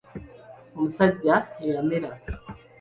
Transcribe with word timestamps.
Omusajja 0.75 1.35
eyamera. 1.63 2.11